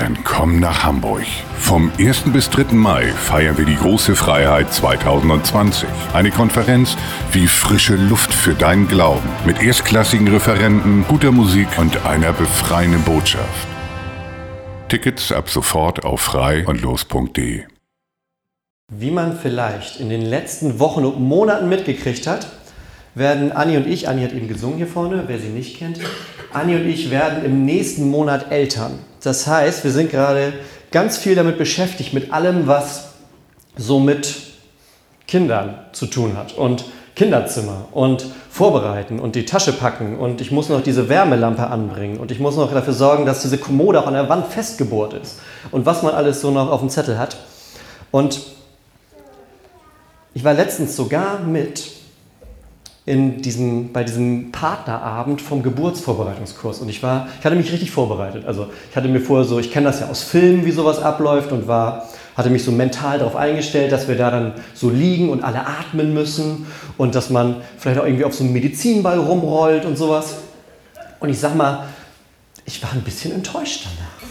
[0.00, 1.26] Dann komm nach Hamburg.
[1.58, 2.32] Vom 1.
[2.32, 2.72] bis 3.
[2.72, 5.86] Mai feiern wir die große Freiheit 2020.
[6.14, 6.96] Eine Konferenz
[7.32, 9.28] wie frische Luft für deinen Glauben.
[9.44, 13.68] Mit erstklassigen Referenten, guter Musik und einer befreienden Botschaft.
[14.88, 17.64] Tickets ab sofort auf frei und los.de.
[18.90, 22.50] Wie man vielleicht in den letzten Wochen und Monaten mitgekriegt hat,
[23.14, 26.00] werden Anni und ich, Anni hat eben gesungen hier vorne, wer sie nicht kennt,
[26.54, 28.98] Anni und ich werden im nächsten Monat Eltern.
[29.22, 30.52] Das heißt, wir sind gerade
[30.90, 33.10] ganz viel damit beschäftigt, mit allem, was
[33.76, 34.34] so mit
[35.26, 40.68] Kindern zu tun hat und Kinderzimmer und vorbereiten und die Tasche packen und ich muss
[40.68, 44.14] noch diese Wärmelampe anbringen und ich muss noch dafür sorgen, dass diese Kommode auch an
[44.14, 45.38] der Wand festgebohrt ist
[45.70, 47.36] und was man alles so noch auf dem Zettel hat.
[48.10, 48.40] Und
[50.34, 51.99] ich war letztens sogar mit
[53.06, 56.80] in diesem, bei diesem Partnerabend vom Geburtsvorbereitungskurs.
[56.80, 58.44] Und ich war, ich hatte mich richtig vorbereitet.
[58.46, 61.50] Also ich hatte mir vorher so, ich kenne das ja aus Filmen, wie sowas abläuft
[61.50, 65.42] und war, hatte mich so mental darauf eingestellt, dass wir da dann so liegen und
[65.42, 66.66] alle atmen müssen
[66.98, 70.36] und dass man vielleicht auch irgendwie auf so einem Medizinball rumrollt und sowas.
[71.20, 71.86] Und ich sag mal,
[72.64, 74.30] ich war ein bisschen enttäuscht danach.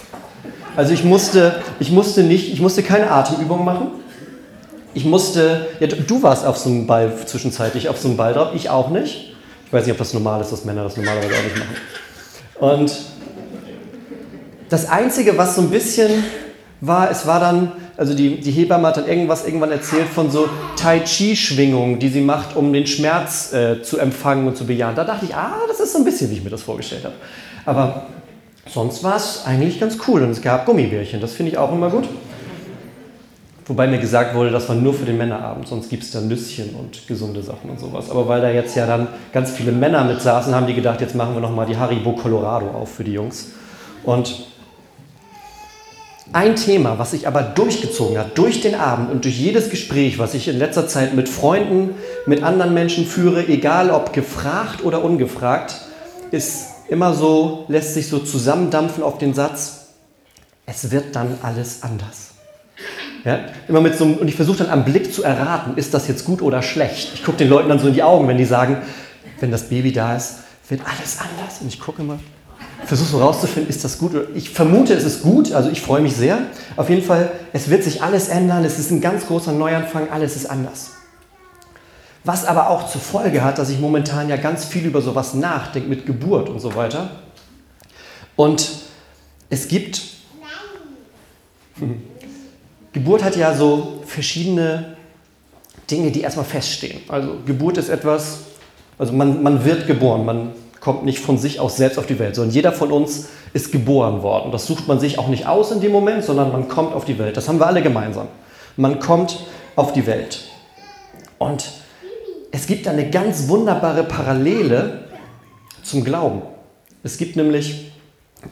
[0.76, 3.88] Also ich musste, ich musste nicht, ich musste keine Atemübung machen.
[4.94, 8.50] Ich musste, ja, du warst auf so einem Ball zwischenzeitlich auf so einem Ball drauf,
[8.56, 9.34] ich auch nicht.
[9.66, 11.76] Ich weiß nicht, ob das normal ist, dass Männer das normalerweise auch nicht machen.
[12.60, 12.96] Und
[14.70, 16.24] das Einzige, was so ein bisschen
[16.82, 20.50] war, es war dann, also die, die Hebamme hat dann irgendwas irgendwann erzählt von so
[20.76, 24.96] Tai Chi-Schwingungen, die sie macht, um den Schmerz äh, zu empfangen und zu bejahen.
[24.96, 27.16] Da dachte ich, ah, das ist so ein bisschen, wie ich mir das vorgestellt habe.
[27.66, 28.08] Aber
[28.68, 31.90] sonst war es eigentlich ganz cool und es gab Gummibärchen, das finde ich auch immer
[31.90, 32.08] gut.
[33.70, 36.74] Wobei mir gesagt wurde, das war nur für den Männerabend, sonst gibt es da Nüsschen
[36.74, 38.10] und gesunde Sachen und sowas.
[38.10, 41.14] Aber weil da jetzt ja dann ganz viele Männer mit saßen, haben die gedacht, jetzt
[41.14, 43.50] machen wir nochmal die Haribo Colorado auf für die Jungs.
[44.04, 44.48] Und
[46.34, 50.34] ein Thema, was sich aber durchgezogen hat, durch den Abend und durch jedes Gespräch, was
[50.34, 51.92] ich in letzter Zeit mit Freunden,
[52.26, 55.76] mit anderen Menschen führe, egal ob gefragt oder ungefragt,
[56.32, 59.90] ist immer so, lässt sich so zusammendampfen auf den Satz,
[60.66, 62.29] es wird dann alles anders.
[63.30, 66.08] Ja, immer mit so einem, und ich versuche dann am Blick zu erraten, ist das
[66.08, 67.12] jetzt gut oder schlecht.
[67.14, 68.78] Ich gucke den Leuten dann so in die Augen, wenn die sagen,
[69.40, 71.62] wenn das Baby da ist, wird alles anders.
[71.62, 72.18] Und ich gucke immer,
[72.86, 76.02] versuche so rauszufinden, ist das gut oder ich vermute, es ist gut, also ich freue
[76.02, 76.40] mich sehr.
[76.76, 80.36] Auf jeden Fall, es wird sich alles ändern, es ist ein ganz großer Neuanfang, alles
[80.36, 80.94] ist anders.
[82.24, 85.88] Was aber auch zur Folge hat, dass ich momentan ja ganz viel über sowas nachdenke
[85.88, 87.12] mit Geburt und so weiter.
[88.36, 88.72] Und
[89.52, 90.02] es gibt
[92.94, 94.98] Geburt hat ja so verschiedene
[95.90, 97.02] Dinge, die erstmal feststehen.
[97.08, 98.40] Also Geburt ist etwas,
[98.98, 102.36] also man, man wird geboren, man kommt nicht von sich aus selbst auf die Welt,
[102.36, 104.52] sondern jeder von uns ist geboren worden.
[104.52, 107.20] Das sucht man sich auch nicht aus in dem Moment, sondern man kommt auf die
[107.20, 107.38] Welt.
[107.38, 108.28] Das haben wir alle gemeinsam.
[108.78, 109.40] Man kommt
[109.76, 110.46] auf die Welt.
[111.38, 111.72] Und
[112.52, 115.06] es gibt eine ganz wunderbare Parallele
[115.84, 116.42] zum Glauben.
[117.04, 117.92] Es gibt nämlich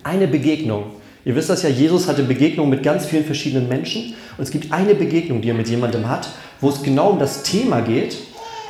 [0.04, 0.84] eine Begegnung,
[1.28, 4.72] Ihr wisst das ja, Jesus hatte Begegnungen mit ganz vielen verschiedenen Menschen und es gibt
[4.72, 6.30] eine Begegnung, die er mit jemandem hat,
[6.62, 8.18] wo es genau um das Thema geht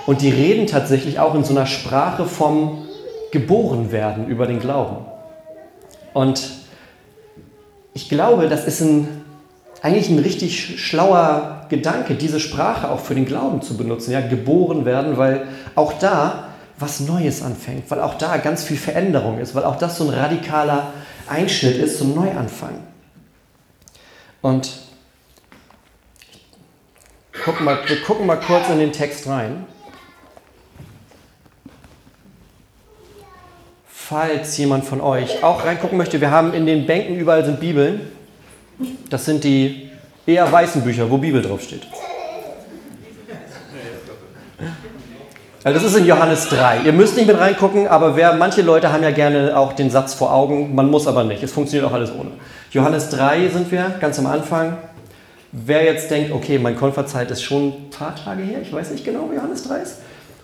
[0.07, 2.87] und die reden tatsächlich auch in so einer Sprache vom
[3.31, 5.05] Geborenwerden über den Glauben.
[6.15, 6.49] Und
[7.93, 9.07] ich glaube, das ist ein,
[9.83, 14.83] eigentlich ein richtig schlauer Gedanke, diese Sprache auch für den Glauben zu benutzen, ja, geboren
[14.83, 15.43] werden, weil
[15.75, 16.45] auch da
[16.79, 20.09] was Neues anfängt, weil auch da ganz viel Veränderung ist, weil auch das so ein
[20.09, 20.87] radikaler
[21.29, 22.83] Einschnitt ist, so ein Neuanfang.
[24.41, 24.71] Und
[27.43, 29.65] guck mal, wir gucken mal kurz in den Text rein.
[33.87, 38.11] Falls jemand von euch auch reingucken möchte, wir haben in den Bänken überall sind Bibeln.
[39.09, 39.89] Das sind die
[40.25, 41.87] eher weißen Bücher, wo Bibel draufsteht.
[45.63, 46.81] Also das ist in Johannes 3.
[46.85, 50.13] Ihr müsst nicht mit reingucken, aber wer, manche Leute haben ja gerne auch den Satz
[50.13, 51.41] vor Augen, man muss aber nicht.
[51.41, 52.31] Es funktioniert auch alles ohne.
[52.71, 54.77] Johannes 3 sind wir, ganz am Anfang.
[55.51, 59.03] Wer jetzt denkt, okay, meine Konferzeit ist schon ein paar Tage her, ich weiß nicht
[59.03, 59.95] genau, wie Johannes 3 ist,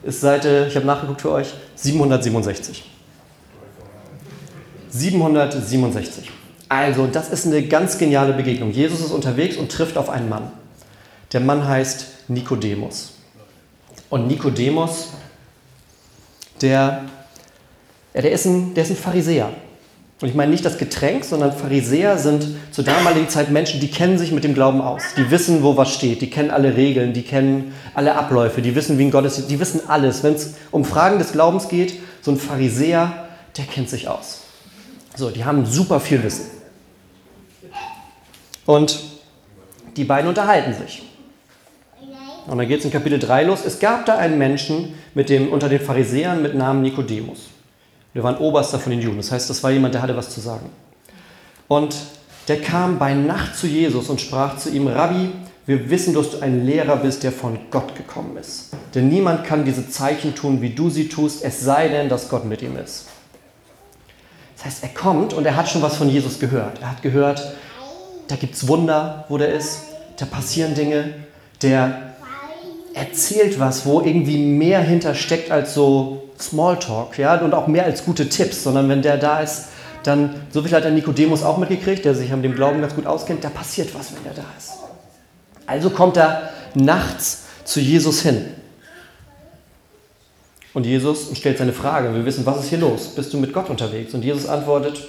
[0.04, 2.90] ist Seite, ich habe nachgeguckt für euch, 767.
[4.90, 6.32] 767.
[6.70, 8.72] Also, das ist eine ganz geniale Begegnung.
[8.72, 10.52] Jesus ist unterwegs und trifft auf einen Mann.
[11.32, 13.13] Der Mann heißt Nikodemus.
[14.14, 15.08] Und Nikodemus,
[16.62, 17.04] der,
[18.14, 19.50] ja, der, ist ein, der ist ein Pharisäer.
[20.22, 24.20] Und ich meine nicht das Getränk, sondern Pharisäer sind zur damaligen Zeit Menschen, die kennen
[24.20, 25.02] sich mit dem Glauben aus.
[25.18, 26.22] Die wissen, wo was steht.
[26.22, 29.48] Die kennen alle Regeln, die kennen alle Abläufe, die wissen, wie ein Gott ist.
[29.48, 30.22] Die wissen alles.
[30.22, 34.42] Wenn es um Fragen des Glaubens geht, so ein Pharisäer, der kennt sich aus.
[35.16, 36.46] So, die haben super viel Wissen.
[38.68, 39.00] Und
[39.98, 41.02] die beiden unterhalten sich.
[42.48, 43.66] Und dann geht es in Kapitel 3 los.
[43.66, 47.50] Es gab da einen Menschen mit dem, unter den Pharisäern mit Namen Nikodemus.
[48.14, 49.18] Der war ein Oberster von den Juden.
[49.18, 50.70] Das heißt, das war jemand, der hatte was zu sagen.
[51.68, 51.96] Und
[52.48, 55.30] der kam bei Nacht zu Jesus und sprach zu ihm, Rabbi,
[55.66, 58.72] wir wissen, dass du ein Lehrer bist, der von Gott gekommen ist.
[58.94, 62.44] Denn niemand kann diese Zeichen tun, wie du sie tust, es sei denn, dass Gott
[62.44, 63.08] mit ihm ist.
[64.58, 66.82] Das heißt, er kommt und er hat schon was von Jesus gehört.
[66.82, 67.54] Er hat gehört,
[68.28, 69.84] da gibt es Wunder, wo der ist,
[70.18, 71.14] da passieren Dinge,
[71.62, 72.13] der
[72.94, 78.30] erzählt was, wo irgendwie mehr hintersteckt als so Smalltalk, ja, und auch mehr als gute
[78.30, 79.66] Tipps, sondern wenn der da ist,
[80.04, 83.06] dann, so viel hat der Nikodemus auch mitgekriegt, der sich mit dem Glauben ganz gut
[83.06, 84.74] auskennt, da passiert was, wenn der da ist.
[85.66, 88.46] Also kommt er nachts zu Jesus hin.
[90.74, 92.14] Und Jesus stellt seine Frage.
[92.14, 93.10] Wir wissen, was ist hier los?
[93.16, 94.14] Bist du mit Gott unterwegs?
[94.14, 95.08] Und Jesus antwortet,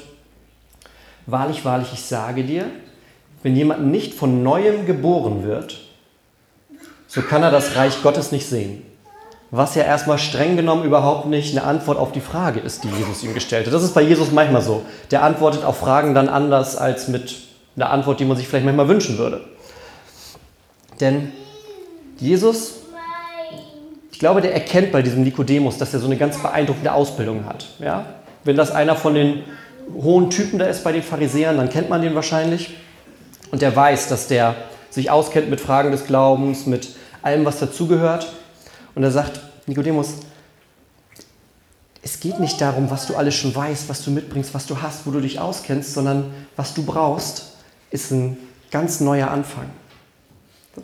[1.27, 2.67] wahrlich, wahrlich, ich sage dir,
[3.43, 5.84] wenn jemand nicht von neuem geboren wird,
[7.15, 8.83] so kann er das Reich Gottes nicht sehen.
[9.53, 13.23] Was ja erstmal streng genommen überhaupt nicht eine Antwort auf die Frage ist, die Jesus
[13.23, 13.73] ihm gestellt hat.
[13.73, 14.83] Das ist bei Jesus manchmal so.
[15.13, 17.37] Der antwortet auf Fragen dann anders als mit
[17.77, 19.43] einer Antwort, die man sich vielleicht manchmal wünschen würde.
[21.01, 21.31] Denn
[22.19, 22.79] Jesus,
[24.11, 27.67] ich glaube, der erkennt bei diesem Nikodemus, dass er so eine ganz beeindruckende Ausbildung hat.
[27.79, 28.07] Ja?
[28.43, 29.45] Wenn das einer von den
[29.95, 32.75] hohen Typen da ist bei den Pharisäern, dann kennt man den wahrscheinlich.
[33.53, 34.57] Und der weiß, dass der
[34.91, 36.89] sich auskennt mit Fragen des Glaubens, mit
[37.25, 38.33] allem, was dazugehört.
[38.95, 40.15] Und er sagt, Nikodemus,
[42.03, 45.07] es geht nicht darum, was du alles schon weißt, was du mitbringst, was du hast,
[45.07, 47.55] wo du dich auskennst, sondern was du brauchst,
[47.91, 48.37] ist ein
[48.71, 49.71] ganz neuer Anfang.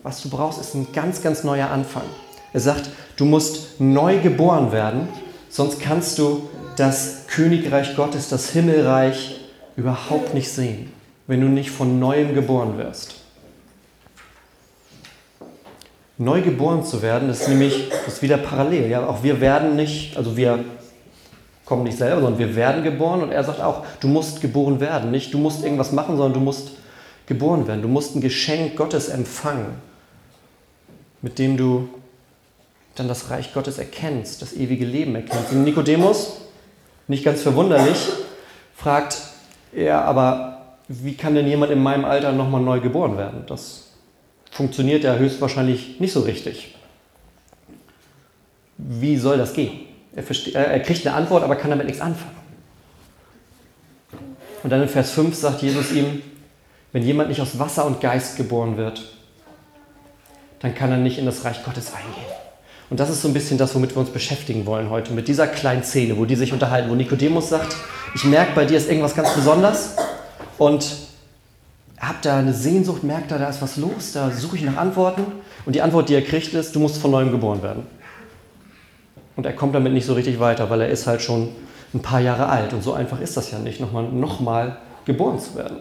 [0.02, 2.04] Was du brauchst, ist ein ganz, ganz neuer Anfang.
[2.52, 5.08] Er sagt, du musst neu geboren werden,
[5.50, 9.40] sonst kannst du das Königreich Gottes, das Himmelreich
[9.76, 10.90] überhaupt nicht sehen,
[11.26, 13.19] wenn du nicht von neuem geboren wirst.
[16.20, 18.90] Neu geboren zu werden, ist nämlich das ist wieder parallel.
[18.90, 19.06] Ja?
[19.06, 20.62] Auch wir werden nicht, also wir
[21.64, 25.10] kommen nicht selber, sondern wir werden geboren und er sagt auch, du musst geboren werden.
[25.10, 26.72] Nicht du musst irgendwas machen, sondern du musst
[27.26, 27.80] geboren werden.
[27.80, 29.76] Du musst ein Geschenk Gottes empfangen,
[31.22, 31.88] mit dem du
[32.96, 35.52] dann das Reich Gottes erkennst, das ewige Leben erkennst.
[35.52, 36.42] Und Nikodemus,
[37.08, 38.08] nicht ganz verwunderlich,
[38.76, 39.16] fragt,
[39.74, 43.44] ja, aber wie kann denn jemand in meinem Alter nochmal neu geboren werden?
[43.46, 43.89] Das
[44.50, 46.74] funktioniert ja höchstwahrscheinlich nicht so richtig.
[48.76, 49.80] Wie soll das gehen?
[50.14, 52.36] Er, er, kriegt eine Antwort, aber kann damit nichts anfangen.
[54.62, 56.22] Und dann in Vers 5 sagt Jesus ihm,
[56.92, 59.02] wenn jemand nicht aus Wasser und Geist geboren wird,
[60.58, 62.32] dann kann er nicht in das Reich Gottes eingehen.
[62.90, 65.46] Und das ist so ein bisschen das, womit wir uns beschäftigen wollen heute, mit dieser
[65.46, 67.76] kleinen Szene, wo die sich unterhalten, wo Nikodemus sagt,
[68.14, 69.94] ich merke, bei dir ist irgendwas ganz Besonderes
[70.58, 70.84] und
[72.00, 75.24] habt da eine Sehnsucht, merkt da, da ist was los, da suche ich nach Antworten.
[75.66, 77.86] Und die Antwort, die er kriegt, ist, du musst von neuem geboren werden.
[79.36, 81.50] Und er kommt damit nicht so richtig weiter, weil er ist halt schon
[81.94, 82.72] ein paar Jahre alt.
[82.72, 85.78] Und so einfach ist das ja nicht, nochmal noch mal geboren zu werden.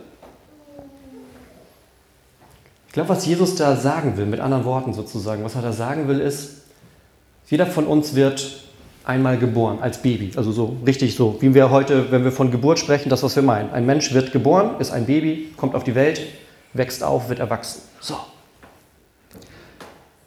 [2.88, 6.08] Ich glaube, was Jesus da sagen will, mit anderen Worten sozusagen, was er da sagen
[6.08, 6.64] will, ist,
[7.48, 8.64] jeder von uns wird
[9.10, 10.32] einmal geboren, als Baby.
[10.36, 13.42] Also so richtig so, wie wir heute, wenn wir von Geburt sprechen, das, was wir
[13.42, 13.72] meinen.
[13.72, 16.22] Ein Mensch wird geboren, ist ein Baby, kommt auf die Welt,
[16.74, 17.82] wächst auf, wird erwachsen.
[18.00, 18.16] So.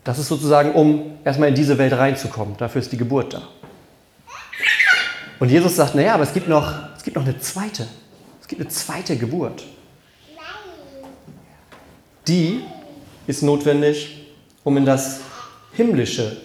[0.02, 2.56] Das ist sozusagen, um erstmal in diese Welt reinzukommen.
[2.58, 3.42] Dafür ist die Geburt da.
[5.38, 7.86] Und Jesus sagt, naja, aber es gibt noch, es gibt noch eine zweite.
[8.40, 9.62] Es gibt eine zweite Geburt.
[12.26, 12.64] Die
[13.28, 14.26] ist notwendig,
[14.64, 15.20] um in das
[15.72, 16.36] himmlische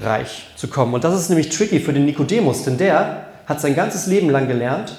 [0.00, 0.94] Reich zu kommen.
[0.94, 4.48] Und das ist nämlich tricky für den Nikodemus, denn der hat sein ganzes Leben lang
[4.48, 4.96] gelernt,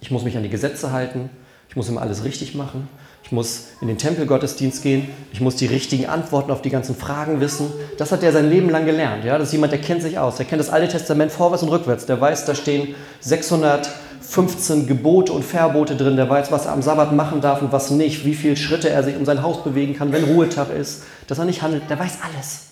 [0.00, 1.30] ich muss mich an die Gesetze halten,
[1.68, 2.88] ich muss immer alles richtig machen,
[3.28, 5.06] Ich muss in den Tempelgottesdienst gehen.
[5.34, 7.70] Ich muss die richtigen Antworten auf die ganzen Fragen wissen.
[7.98, 9.22] Das hat er sein Leben lang gelernt.
[9.22, 9.36] Ja?
[9.36, 10.36] Das ist jemand, der kennt sich aus.
[10.36, 12.06] Der kennt das Alte Testament vorwärts und rückwärts.
[12.06, 16.16] Der weiß, da stehen 615 Gebote und Verbote drin.
[16.16, 18.24] Der weiß, was er am Sabbat machen darf und was nicht.
[18.24, 21.02] Wie viele Schritte er sich um sein Haus bewegen kann, wenn Ruhetag ist.
[21.26, 21.82] Dass er nicht handelt.
[21.90, 22.68] Der weiß alles.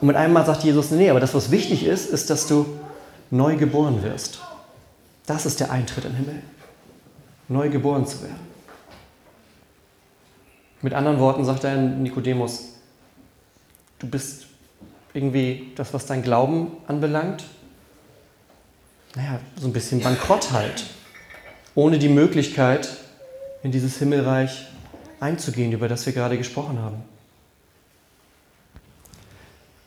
[0.00, 2.66] Und mit einem Mal sagt Jesus, nee, aber das, was wichtig ist, ist, dass du
[3.30, 4.40] neu geboren wirst.
[5.26, 6.42] Das ist der Eintritt in den Himmel.
[7.48, 8.50] Neu geboren zu werden.
[10.82, 12.70] Mit anderen Worten sagt er Nikodemus,
[13.98, 14.46] du bist
[15.12, 17.44] irgendwie das, was dein Glauben anbelangt,
[19.14, 20.84] naja, so ein bisschen bankrott halt.
[21.74, 22.88] Ohne die Möglichkeit,
[23.62, 24.66] in dieses Himmelreich
[25.18, 27.02] einzugehen, über das wir gerade gesprochen haben.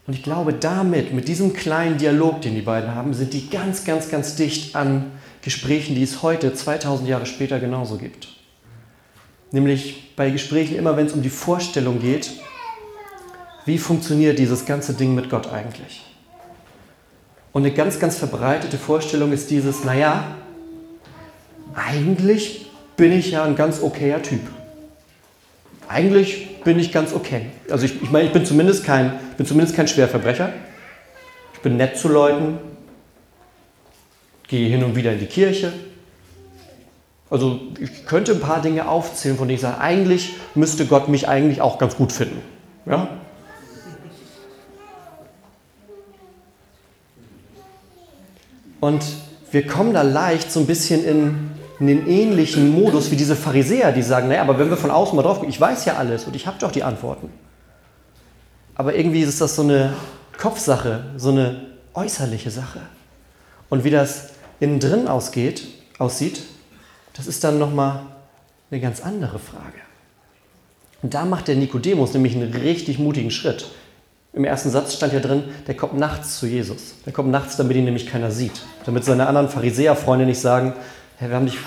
[0.05, 3.85] Und ich glaube, damit, mit diesem kleinen Dialog, den die beiden haben, sind die ganz,
[3.85, 8.27] ganz, ganz dicht an Gesprächen, die es heute, 2000 Jahre später, genauso gibt.
[9.51, 12.31] Nämlich bei Gesprächen immer, wenn es um die Vorstellung geht,
[13.65, 16.03] wie funktioniert dieses ganze Ding mit Gott eigentlich?
[17.53, 20.35] Und eine ganz, ganz verbreitete Vorstellung ist dieses, naja,
[21.75, 24.41] eigentlich bin ich ja ein ganz okayer Typ.
[25.87, 27.47] Eigentlich bin ich ganz okay.
[27.69, 30.53] Also ich, ich meine, ich bin zumindest, kein, bin zumindest kein Schwerverbrecher.
[31.53, 32.57] Ich bin nett zu Leuten,
[34.47, 35.73] gehe hin und wieder in die Kirche.
[37.29, 41.27] Also ich könnte ein paar Dinge aufzählen, von denen ich sage, eigentlich müsste Gott mich
[41.27, 42.41] eigentlich auch ganz gut finden.
[42.85, 43.07] Ja?
[48.79, 49.03] Und
[49.51, 51.51] wir kommen da leicht so ein bisschen in
[51.83, 55.17] in den ähnlichen Modus wie diese Pharisäer, die sagen, naja, aber wenn wir von außen
[55.17, 57.29] mal drauf gucken, ich weiß ja alles und ich habe doch die Antworten.
[58.73, 59.91] Aber irgendwie ist das so eine
[60.37, 62.79] Kopfsache, so eine äußerliche Sache.
[63.69, 64.29] Und wie das
[64.61, 65.67] innen drin ausgeht,
[65.99, 66.43] aussieht,
[67.17, 67.99] das ist dann nochmal
[68.71, 69.81] eine ganz andere Frage.
[71.01, 73.65] Und da macht der Nikodemus nämlich einen richtig mutigen Schritt.
[74.31, 76.95] Im ersten Satz stand ja drin, der kommt nachts zu Jesus.
[77.05, 78.61] Der kommt nachts, damit ihn nämlich keiner sieht.
[78.85, 80.73] Damit seine anderen Pharisäerfreunde nicht sagen,
[81.23, 81.57] Hey, wir haben dich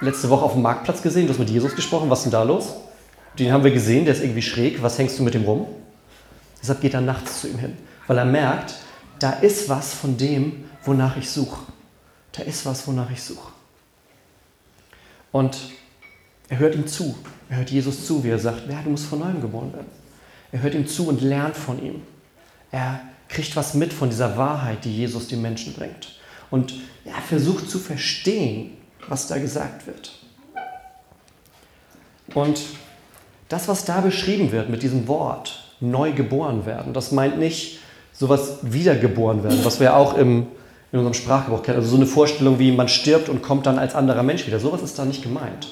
[0.00, 2.44] letzte Woche auf dem Marktplatz gesehen, du hast mit Jesus gesprochen, was ist denn da
[2.44, 2.76] los?
[3.36, 5.66] Den haben wir gesehen, der ist irgendwie schräg, was hängst du mit ihm rum?
[6.62, 7.76] Deshalb geht er nachts zu ihm hin,
[8.06, 8.76] weil er merkt,
[9.18, 11.58] da ist was von dem, wonach ich suche.
[12.30, 13.50] Da ist was, wonach ich suche.
[15.32, 15.58] Und
[16.48, 17.16] er hört ihm zu.
[17.48, 19.88] Er hört Jesus zu, wie er sagt, ja, du musst von neuem geboren werden.
[20.52, 22.02] Er hört ihm zu und lernt von ihm.
[22.70, 26.20] Er kriegt was mit von dieser Wahrheit, die Jesus den Menschen bringt.
[26.52, 26.74] Und
[27.04, 28.76] er versucht zu verstehen,
[29.08, 30.12] was da gesagt wird.
[32.34, 32.60] Und
[33.48, 37.80] das, was da beschrieben wird mit diesem Wort, neu geboren werden, das meint nicht
[38.12, 40.46] sowas wiedergeboren werden, was wir auch im,
[40.92, 41.78] in unserem Sprachgebrauch kennen.
[41.78, 44.60] Also so eine Vorstellung wie man stirbt und kommt dann als anderer Mensch wieder.
[44.60, 45.68] Sowas ist da nicht gemeint.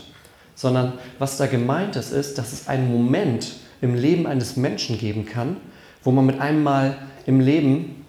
[0.55, 5.27] Sondern was da gemeint ist, ist, dass es einen Moment im Leben eines Menschen geben
[5.27, 5.59] kann,
[6.03, 8.05] wo man mit einem Mal im Leben,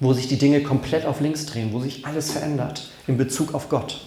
[0.00, 3.68] wo sich die Dinge komplett auf links drehen, wo sich alles verändert in Bezug auf
[3.68, 4.00] Gott.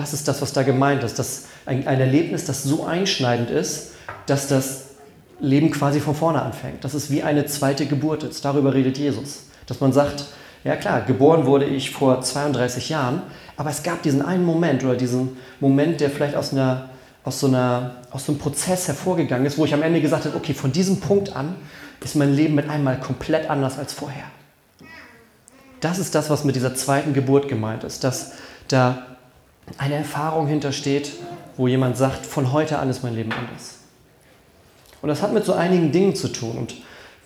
[0.00, 1.18] Das ist das, was da gemeint ist.
[1.18, 3.90] Das ein, ein Erlebnis, das so einschneidend ist,
[4.24, 4.84] dass das
[5.40, 6.84] Leben quasi von vorne anfängt.
[6.84, 8.42] Das ist wie eine zweite Geburt ist.
[8.42, 9.42] Darüber redet Jesus.
[9.66, 10.24] Dass man sagt,
[10.64, 13.20] ja klar, geboren wurde ich vor 32 Jahren,
[13.58, 16.88] aber es gab diesen einen Moment oder diesen Moment, der vielleicht aus, einer,
[17.22, 20.34] aus, so, einer, aus so einem Prozess hervorgegangen ist, wo ich am Ende gesagt habe,
[20.34, 21.56] okay, von diesem Punkt an
[22.02, 24.24] ist mein Leben mit einmal komplett anders als vorher.
[25.80, 28.32] Das ist das, was mit dieser zweiten Geburt gemeint ist, dass
[28.68, 29.09] da
[29.78, 31.12] eine Erfahrung hintersteht,
[31.56, 33.78] wo jemand sagt, von heute an ist mein Leben anders.
[35.02, 36.56] Und das hat mit so einigen Dingen zu tun.
[36.58, 36.74] Und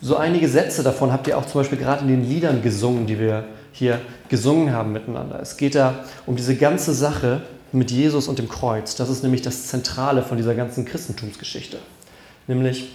[0.01, 3.19] so einige Sätze davon habt ihr auch zum Beispiel gerade in den Liedern gesungen, die
[3.19, 5.41] wir hier gesungen haben miteinander.
[5.41, 8.95] Es geht da um diese ganze Sache mit Jesus und dem Kreuz.
[8.95, 11.79] Das ist nämlich das Zentrale von dieser ganzen Christentumsgeschichte.
[12.47, 12.93] Nämlich,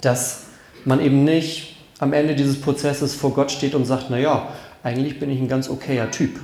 [0.00, 0.42] dass
[0.84, 4.48] man eben nicht am Ende dieses Prozesses vor Gott steht und sagt, naja,
[4.82, 6.40] eigentlich bin ich ein ganz okayer Typ.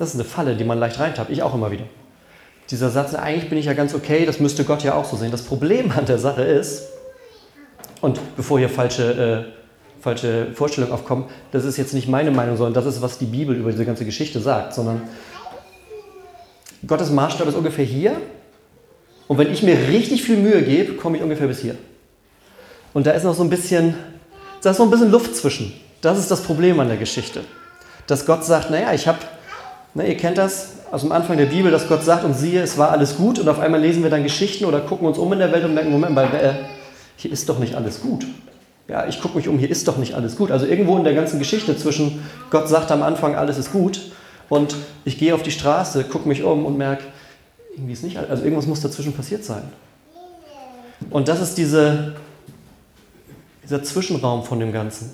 [0.00, 1.30] Das ist eine Falle, die man leicht reintappt.
[1.30, 1.84] Ich auch immer wieder.
[2.70, 5.30] Dieser Satz, eigentlich bin ich ja ganz okay, das müsste Gott ja auch so sehen.
[5.30, 6.88] Das Problem an der Sache ist,
[8.00, 12.72] und bevor hier falsche, äh, falsche Vorstellungen aufkommen, das ist jetzt nicht meine Meinung, sondern
[12.72, 15.02] das ist, was die Bibel über diese ganze Geschichte sagt, sondern
[16.86, 18.16] Gottes Maßstab ist ungefähr hier.
[19.28, 21.74] Und wenn ich mir richtig viel Mühe gebe, komme ich ungefähr bis hier.
[22.94, 23.96] Und da ist noch so ein bisschen,
[24.62, 25.74] da ist noch ein bisschen Luft zwischen.
[26.00, 27.44] Das ist das Problem an der Geschichte.
[28.06, 29.18] Dass Gott sagt, naja, ich habe
[29.94, 32.78] Ne, ihr kennt das aus dem Anfang der Bibel, dass Gott sagt und siehe, es
[32.78, 35.38] war alles gut und auf einmal lesen wir dann Geschichten oder gucken uns um in
[35.38, 36.54] der Welt und merken, Moment, weil äh,
[37.16, 38.26] hier ist doch nicht alles gut.
[38.88, 40.50] Ja, ich gucke mich um, hier ist doch nicht alles gut.
[40.50, 44.00] Also irgendwo in der ganzen Geschichte zwischen Gott sagt am Anfang, alles ist gut
[44.48, 47.04] und ich gehe auf die Straße, gucke mich um und merke,
[47.74, 49.62] irgendwie ist nicht, also irgendwas muss dazwischen passiert sein.
[51.08, 52.14] Und das ist diese,
[53.62, 55.10] dieser Zwischenraum von dem Ganzen.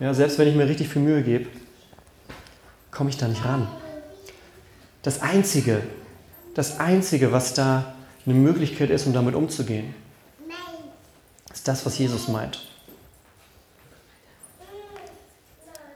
[0.00, 1.46] Ja, selbst wenn ich mir richtig viel Mühe gebe,
[2.90, 3.68] komme ich da nicht ran.
[5.02, 5.82] Das Einzige,
[6.54, 7.94] das Einzige, was da
[8.24, 9.94] eine Möglichkeit ist, um damit umzugehen,
[11.52, 12.60] ist das, was Jesus meint.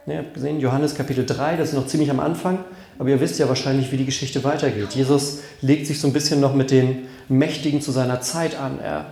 [0.05, 2.59] ihr habt gesehen, Johannes Kapitel 3, das ist noch ziemlich am Anfang,
[2.97, 4.93] aber ihr wisst ja wahrscheinlich, wie die Geschichte weitergeht.
[4.93, 8.79] Jesus legt sich so ein bisschen noch mit den Mächtigen zu seiner Zeit an.
[8.79, 9.07] Er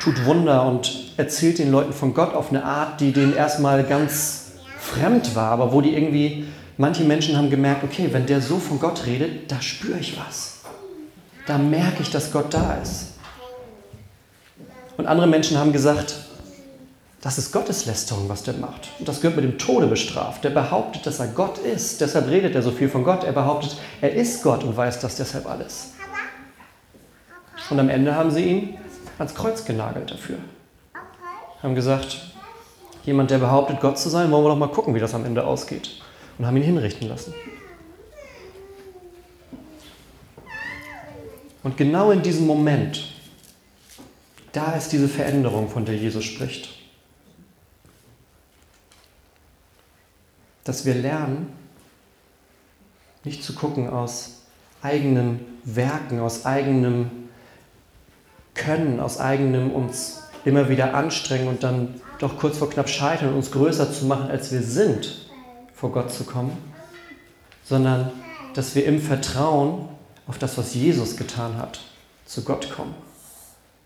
[0.00, 4.52] tut Wunder und erzählt den Leuten von Gott auf eine Art, die denen erstmal ganz
[4.80, 6.46] fremd war, aber wo die irgendwie,
[6.80, 10.60] manche Menschen haben gemerkt, okay, wenn der so von Gott redet, da spüre ich was.
[11.46, 13.12] Da merke ich, dass Gott da ist.
[14.96, 16.14] Und andere Menschen haben gesagt,
[17.20, 18.88] das ist Gotteslästerung, was der macht.
[18.98, 20.42] Und das gehört mit dem Tode bestraft.
[20.42, 22.00] Der behauptet, dass er Gott ist.
[22.00, 23.24] Deshalb redet er so viel von Gott.
[23.24, 25.92] Er behauptet, er ist Gott und weiß das deshalb alles.
[27.68, 28.78] Und am Ende haben sie ihn
[29.18, 30.38] ans Kreuz genagelt dafür.
[31.62, 32.22] Haben gesagt,
[33.04, 35.44] jemand, der behauptet, Gott zu sein, wollen wir doch mal gucken, wie das am Ende
[35.44, 36.00] ausgeht.
[36.40, 37.34] Und haben ihn hinrichten lassen.
[41.62, 43.12] Und genau in diesem Moment,
[44.52, 46.70] da ist diese Veränderung, von der Jesus spricht.
[50.64, 51.52] Dass wir lernen,
[53.22, 54.44] nicht zu gucken aus
[54.80, 57.10] eigenen Werken, aus eigenem
[58.54, 63.50] Können, aus eigenem uns immer wieder anstrengen und dann doch kurz vor knapp scheitern, uns
[63.50, 65.29] größer zu machen, als wir sind,
[65.80, 66.52] vor Gott zu kommen,
[67.64, 68.12] sondern
[68.54, 69.88] dass wir im Vertrauen
[70.26, 71.80] auf das, was Jesus getan hat,
[72.26, 72.94] zu Gott kommen.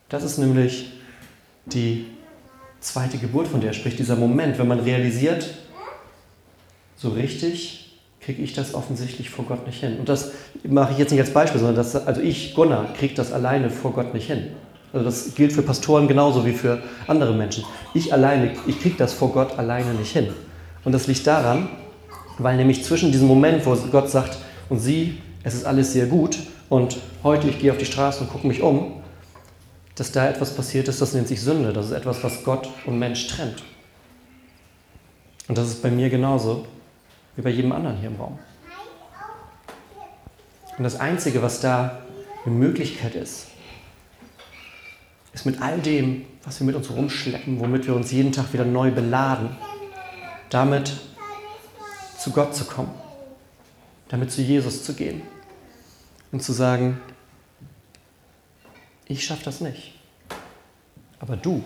[0.08, 0.92] Das ist nämlich
[1.66, 2.06] die
[2.80, 5.54] zweite Geburt, von der er spricht, dieser Moment, wenn man realisiert,
[6.96, 9.98] so richtig kriege ich das offensichtlich vor Gott nicht hin.
[9.98, 10.32] Und das
[10.64, 13.92] mache ich jetzt nicht als Beispiel, sondern das, also ich, Gunnar, kriege das alleine vor
[13.92, 14.48] Gott nicht hin.
[14.92, 17.64] Also das gilt für Pastoren genauso wie für andere Menschen.
[17.92, 20.28] Ich alleine, ich kriege das vor Gott alleine nicht hin.
[20.84, 21.68] Und das liegt daran,
[22.38, 26.38] weil nämlich zwischen diesem Moment, wo Gott sagt, und sie es ist alles sehr gut
[26.70, 29.02] und heute ich gehe auf die Straße und gucke mich um,
[29.94, 31.72] dass da etwas passiert ist, das nennt sich Sünde.
[31.72, 33.62] Das ist etwas, was Gott und Mensch trennt.
[35.46, 36.66] Und das ist bei mir genauso
[37.36, 38.38] wie bei jedem anderen hier im Raum.
[40.76, 42.00] Und das Einzige, was da
[42.44, 43.48] eine Möglichkeit ist,
[45.34, 48.64] ist mit all dem, was wir mit uns rumschleppen, womit wir uns jeden Tag wieder
[48.64, 49.50] neu beladen,
[50.48, 50.94] damit
[52.24, 52.90] zu Gott zu kommen,
[54.08, 55.20] damit zu Jesus zu gehen
[56.32, 56.98] und zu sagen,
[59.06, 59.92] ich schaffe das nicht.
[61.20, 61.62] Aber du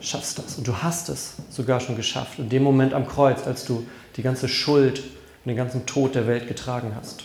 [0.00, 2.38] schaffst das und du hast es sogar schon geschafft.
[2.38, 6.26] In dem Moment am Kreuz, als du die ganze Schuld und den ganzen Tod der
[6.26, 7.24] Welt getragen hast.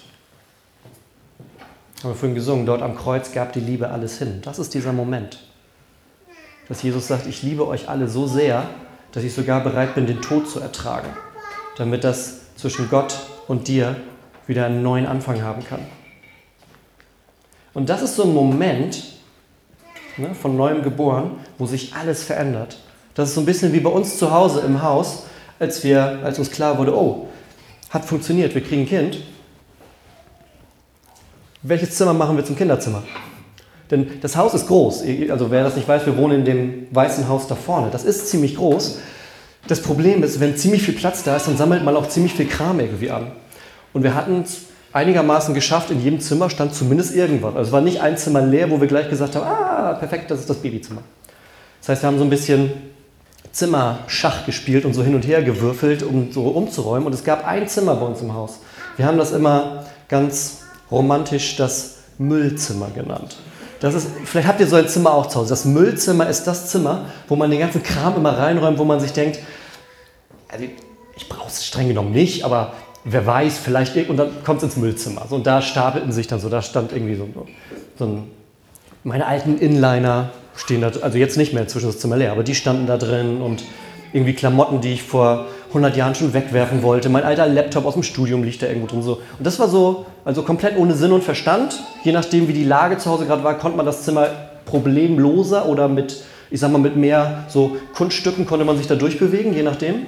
[2.04, 4.42] Haben wir vorhin gesungen, dort am Kreuz gab die Liebe alles hin.
[4.42, 5.40] Das ist dieser Moment,
[6.68, 8.68] dass Jesus sagt, ich liebe euch alle so sehr,
[9.14, 11.08] dass ich sogar bereit bin, den Tod zu ertragen,
[11.78, 13.16] damit das zwischen Gott
[13.48, 13.96] und dir
[14.48, 15.82] wieder einen neuen Anfang haben kann.
[17.74, 19.04] Und das ist so ein Moment
[20.18, 22.78] ne, von neuem geboren, wo sich alles verändert.
[23.14, 25.24] Das ist so ein bisschen wie bei uns zu Hause im Haus,
[25.60, 27.28] als, wir, als uns klar wurde, oh,
[27.90, 29.20] hat funktioniert, wir kriegen ein Kind.
[31.62, 33.04] Welches Zimmer machen wir zum Kinderzimmer?
[33.90, 35.04] Denn das Haus ist groß.
[35.30, 37.90] Also wer das nicht weiß, wir wohnen in dem weißen Haus da vorne.
[37.92, 39.00] Das ist ziemlich groß.
[39.68, 42.48] Das Problem ist, wenn ziemlich viel Platz da ist, dann sammelt man auch ziemlich viel
[42.48, 43.32] Kram irgendwie an.
[43.94, 44.46] Und wir hatten
[44.94, 45.92] einigermaßen geschafft.
[45.92, 47.56] In jedem Zimmer stand zumindest irgendwas.
[47.56, 50.40] Also es war nicht ein Zimmer leer, wo wir gleich gesagt haben, ah, perfekt, das
[50.40, 51.02] ist das Babyzimmer.
[51.82, 52.72] Das heißt, wir haben so ein bisschen
[53.52, 57.08] Zimmerschach gespielt und so hin und her gewürfelt, um so umzuräumen.
[57.08, 58.60] Und es gab ein Zimmer bei uns im Haus.
[58.98, 63.38] Wir haben das immer ganz romantisch das Müllzimmer genannt.
[63.80, 65.50] Das ist, vielleicht habt ihr so ein Zimmer auch zu Hause.
[65.50, 69.14] Das Müllzimmer ist das Zimmer, wo man den ganzen Kram immer reinräumt, wo man sich
[69.14, 69.40] denkt,
[70.48, 70.66] also
[71.16, 74.78] ich brauche es streng genommen nicht, aber wer weiß, vielleicht, und dann kommt es ins
[74.78, 75.26] Müllzimmer.
[75.30, 77.28] So, und da stapelten sich dann so, da stand irgendwie so,
[77.98, 78.32] so ein,
[79.04, 82.44] meine alten Inliner stehen da, also jetzt nicht mehr, inzwischen ist das Zimmer leer, aber
[82.44, 83.64] die standen da drin und
[84.14, 87.10] irgendwie Klamotten, die ich vor 100 Jahren schon wegwerfen wollte.
[87.10, 89.02] Mein alter Laptop aus dem Studium liegt da irgendwo drin.
[89.02, 89.16] So.
[89.38, 91.84] Und das war so, also komplett ohne Sinn und Verstand.
[92.04, 94.30] Je nachdem, wie die Lage zu Hause gerade war, konnte man das Zimmer
[94.66, 99.54] problemloser oder mit, ich sag mal, mit mehr so Kunststücken konnte man sich da durchbewegen,
[99.54, 100.08] je nachdem.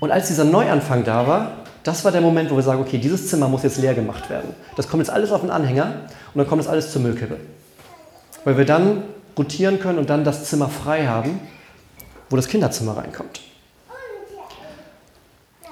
[0.00, 1.52] Und als dieser Neuanfang da war,
[1.84, 4.50] das war der Moment, wo wir sagen, okay, dieses Zimmer muss jetzt leer gemacht werden.
[4.76, 5.94] Das kommt jetzt alles auf den Anhänger
[6.34, 7.36] und dann kommt das alles zur Müllkippe.
[8.44, 9.04] Weil wir dann
[9.38, 11.40] rotieren können und dann das Zimmer frei haben,
[12.30, 13.40] wo das Kinderzimmer reinkommt.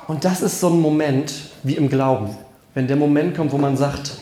[0.06, 2.36] Und das ist so ein Moment wie im Glauben.
[2.74, 4.18] Wenn der Moment kommt, wo man sagt,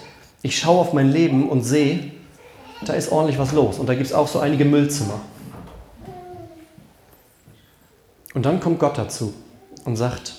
[0.47, 2.13] Ich schaue auf mein Leben und sehe,
[2.85, 3.79] da ist ordentlich was los.
[3.79, 5.19] Und da gibt es auch so einige Müllzimmer.
[8.35, 9.33] Und dann kommt Gott dazu
[9.87, 10.35] und sagt,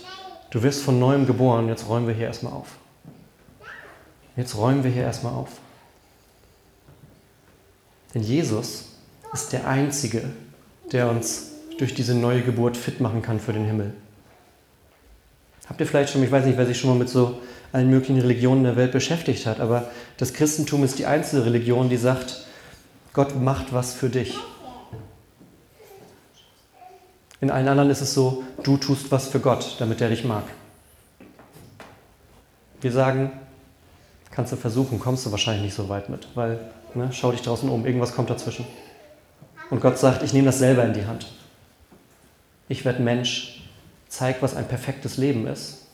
[0.51, 2.67] du wirst von neuem geboren, jetzt räumen wir hier erstmal auf.
[4.38, 5.49] Jetzt räumen wir hier erstmal auf.
[8.13, 8.89] Denn Jesus
[9.34, 10.29] ist der Einzige,
[10.91, 13.93] der uns durch diese neue Geburt fit machen kann für den Himmel.
[15.67, 17.39] Habt ihr vielleicht schon, ich weiß nicht, wer sich schon mal mit so
[17.71, 21.97] allen möglichen Religionen der Welt beschäftigt hat, aber das Christentum ist die einzige Religion, die
[21.97, 22.45] sagt,
[23.13, 24.36] Gott macht was für dich.
[27.41, 30.43] In allen anderen ist es so, du tust was für Gott, damit er dich mag.
[32.82, 33.32] Wir sagen,
[34.32, 36.60] kannst du versuchen, kommst du wahrscheinlich nicht so weit mit, weil
[36.93, 38.65] ne, schau dich draußen um, irgendwas kommt dazwischen.
[39.69, 41.28] Und Gott sagt, ich nehme das selber in die Hand.
[42.67, 43.64] Ich werde Mensch,
[44.15, 45.88] zeig, was ein perfektes Leben ist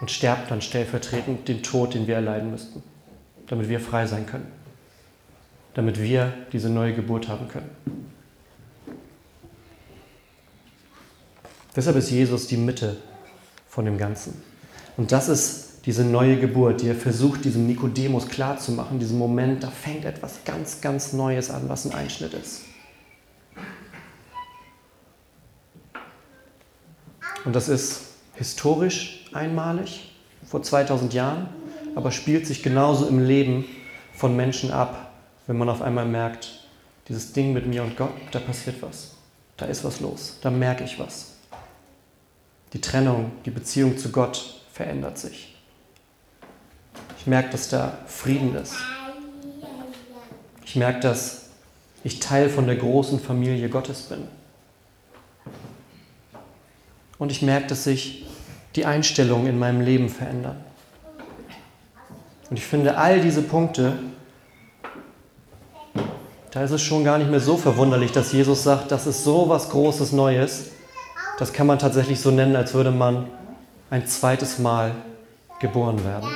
[0.00, 2.82] und sterbt dann stellvertretend den Tod, den wir erleiden müssten,
[3.46, 4.46] damit wir frei sein können,
[5.74, 7.70] damit wir diese neue Geburt haben können.
[11.74, 12.98] Deshalb ist Jesus die Mitte
[13.66, 14.42] von dem Ganzen.
[14.98, 19.70] Und das ist diese neue Geburt, die er versucht, diesem Nikodemus klarzumachen, diesem Moment, da
[19.70, 22.62] fängt etwas ganz, ganz Neues an, was ein Einschnitt ist.
[27.44, 28.02] Und das ist
[28.34, 30.12] historisch einmalig,
[30.46, 31.48] vor 2000 Jahren,
[31.94, 33.64] aber spielt sich genauso im Leben
[34.14, 35.12] von Menschen ab,
[35.46, 36.66] wenn man auf einmal merkt,
[37.08, 39.12] dieses Ding mit mir und Gott, da passiert was.
[39.56, 41.34] Da ist was los, da merke ich was.
[42.72, 45.54] Die Trennung, die Beziehung zu Gott verändert sich.
[47.18, 48.74] Ich merke, dass da Frieden ist.
[50.64, 51.50] Ich merke, dass
[52.02, 54.26] ich Teil von der großen Familie Gottes bin.
[57.22, 58.26] Und ich merke, dass sich
[58.74, 60.56] die Einstellungen in meinem Leben verändern.
[62.50, 63.96] Und ich finde, all diese Punkte,
[66.50, 69.48] da ist es schon gar nicht mehr so verwunderlich, dass Jesus sagt, das ist so
[69.48, 70.72] was Großes Neues.
[71.38, 73.28] Das kann man tatsächlich so nennen, als würde man
[73.88, 74.90] ein zweites Mal
[75.60, 76.28] geboren werden.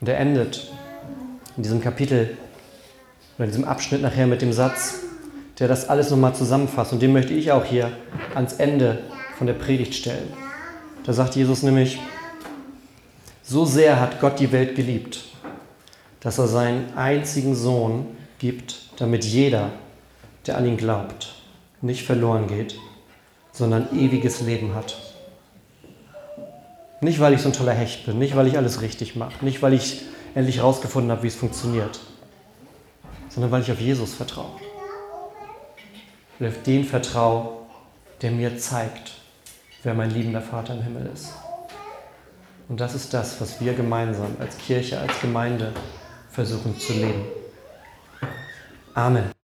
[0.00, 0.70] Und er endet
[1.56, 2.38] in diesem Kapitel
[3.36, 5.00] oder in diesem Abschnitt nachher mit dem Satz,
[5.58, 6.92] der das alles nochmal zusammenfasst.
[6.92, 7.92] Und den möchte ich auch hier
[8.34, 8.98] ans Ende
[9.38, 10.32] von der Predigt stellen.
[11.04, 11.98] Da sagt Jesus nämlich,
[13.42, 15.24] so sehr hat Gott die Welt geliebt,
[16.20, 18.06] dass er seinen einzigen Sohn
[18.38, 19.70] gibt, damit jeder,
[20.46, 21.34] der an ihn glaubt,
[21.82, 22.76] nicht verloren geht,
[23.52, 24.96] sondern ewiges Leben hat.
[27.00, 29.60] Nicht, weil ich so ein toller Hecht bin, nicht, weil ich alles richtig mache, nicht,
[29.60, 30.02] weil ich
[30.34, 32.00] endlich herausgefunden habe, wie es funktioniert,
[33.28, 34.63] sondern weil ich auf Jesus vertraue.
[36.38, 37.58] Und auf den vertraue,
[38.22, 39.12] der mir zeigt,
[39.82, 41.32] wer mein liebender Vater im Himmel ist.
[42.68, 45.72] Und das ist das, was wir gemeinsam als Kirche, als Gemeinde
[46.30, 47.24] versuchen zu leben.
[48.94, 49.43] Amen.